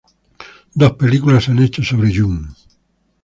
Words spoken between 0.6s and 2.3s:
Dos películas se han hecho sobre